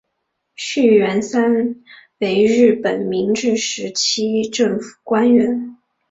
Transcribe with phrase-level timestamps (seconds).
[0.55, 1.75] 续彦三
[2.17, 5.77] 为日本明治时期政府官员。